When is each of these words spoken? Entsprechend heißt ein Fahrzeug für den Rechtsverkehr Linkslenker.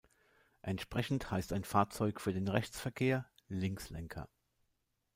Entsprechend 0.63 1.29
heißt 1.29 1.53
ein 1.53 1.63
Fahrzeug 1.63 2.19
für 2.19 2.33
den 2.33 2.47
Rechtsverkehr 2.47 3.27
Linkslenker. 3.49 4.27